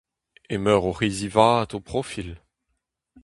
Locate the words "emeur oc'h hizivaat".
0.55-1.69